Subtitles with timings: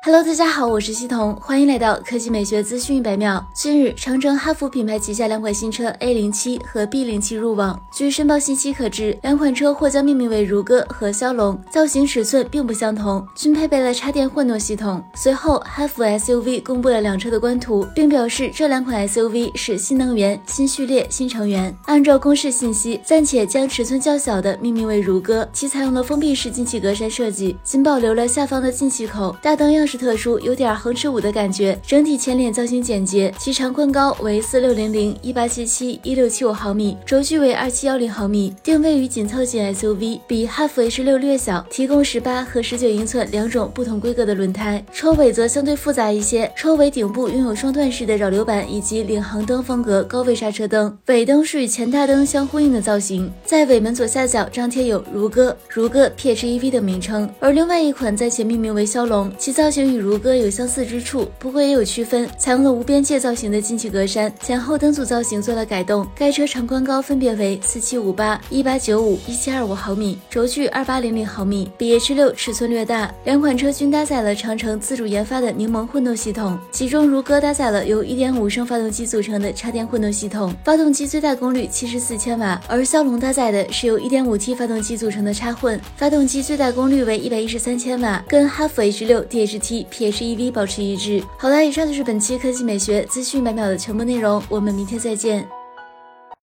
[0.00, 3.44] Hello，大家好，我是西彤，欢迎来到科技美学资讯一百秒。
[3.52, 7.78] 近日，长城、哈弗品牌旗下两款新车 A 零七和 B 零七入网。
[7.92, 15.02] 据申报信息可知，两款车或将命名为如歌和骁龙，造型尺寸并不相同，均配备了插电混动系统。
[15.16, 21.76] 随后，哈弗 SUV 公布了两车的官图，并表示这两款 SUV 是新能源、新序列、新成员。
[21.86, 29.87] 按照公示信息，暂且将尺寸较小的命名为如歌，其采用了封闭式进气格栅设计，仅保留了下方的进气口，大灯样。
[29.88, 31.76] 是特殊，有点横尺五的感觉。
[31.86, 44.84] 整体前脸造型简洁，其长宽高为四六零零一八七七一六七五毫米，轴距为二七幺零毫米，定位于紧凑型 SUV，比哈弗 H 六略小，提供十八和十九英寸两种不同规格的轮胎。
[44.92, 59.77] 车尾则相对复杂一些，车尾顶部拥有双段式的扰流板以及领航灯风格高位刹车灯，尾灯是与前大灯相呼应的造型，在尾门左下角张贴有如歌、如歌 PHEV 的名称，而另外一款在前命名为骁龙，其造型。
[59.86, 62.28] 与如歌有相似之处，不过也有区分。
[62.38, 66.06] 采用了无边界造型的进气格栅，前后灯组造型做了改动。
[66.14, 73.12] 该车长宽高分别为四七五八、一八九五、一七二五毫米，轴距二八零零毫米，比 H 六尺寸略大。
[73.24, 89.67] 两款车均搭载了长城自主研发的柠檬混动系统，其中如歌搭载了由一点五升发动机组成的插电混动系统，发动机最大功率七十四千瓦；而骁龙搭载的是由一点五 T 发动机组成的插混，发动机最大功率为一百一十三千瓦，跟哈弗 H 六 DHT。
[89.90, 91.22] PHEV 保持一致。
[91.38, 95.57] 好了，以上就是本期科技美学资讯百秒的全部内容，我们明天再见。